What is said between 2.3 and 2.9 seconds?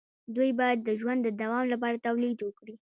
وکړي.